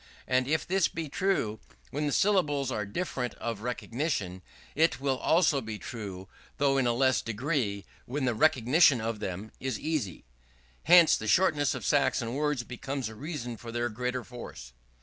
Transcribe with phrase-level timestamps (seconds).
[0.27, 1.59] And if this be true
[1.91, 4.41] when the syllables are difficult of recognition,
[4.73, 6.27] it will also be true,
[6.57, 10.25] though in a less degree, when the recognition of them is easy.
[10.85, 14.73] Hence, the shortness of Saxon words becomes a reason for their greater force.